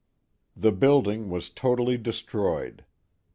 The 0.55 0.71
building 0.71 1.29
was 1.29 1.51
totally 1.51 1.95
destroyed. 1.95 2.85